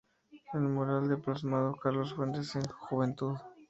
[0.55, 3.35] En el mural está plasmado Carlos Fuentes en su juventud.